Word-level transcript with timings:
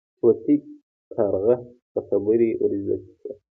طوطي 0.21 0.55
کارغه 1.13 1.55
ته 1.91 1.99
خبرې 2.07 2.49
ور 2.61 2.71
زده 2.85 3.11
کړې. 3.19 3.33